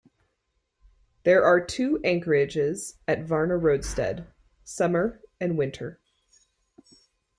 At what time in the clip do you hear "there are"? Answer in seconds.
1.25-1.63